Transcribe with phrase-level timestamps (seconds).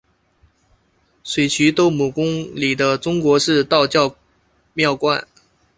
[1.23, 4.15] 水碓斗母宫里的中国式道教
[4.73, 5.27] 庙观。